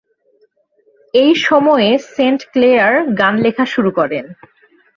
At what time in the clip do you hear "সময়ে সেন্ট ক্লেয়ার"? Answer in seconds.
1.41-2.93